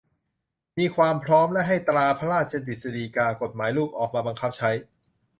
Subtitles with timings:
[0.77, 4.69] มีความพร้อม และให้ตราพระราชกฤษฎีกา กฎหมายลูก ออกมาบังคับใช้